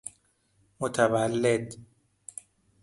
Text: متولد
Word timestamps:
متولد 0.79 1.79